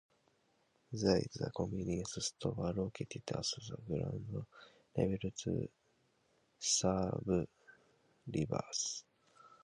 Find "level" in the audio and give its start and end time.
4.97-5.17